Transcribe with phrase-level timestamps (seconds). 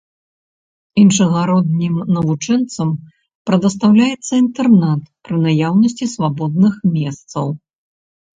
[1.01, 2.93] Іншагароднім навучэнцам
[3.51, 7.47] прадастаўляецца інтэрнат пры наяўнасці свабодных месцаў.